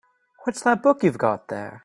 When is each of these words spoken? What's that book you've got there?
What's 0.43 0.61
that 0.63 0.81
book 0.81 1.03
you've 1.03 1.19
got 1.19 1.47
there? 1.49 1.79